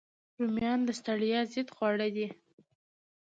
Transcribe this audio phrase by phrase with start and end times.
[0.39, 2.27] رومیان د ستړیا ضد خواړه دي